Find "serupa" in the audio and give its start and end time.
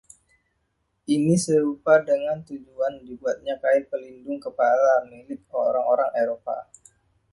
1.45-1.93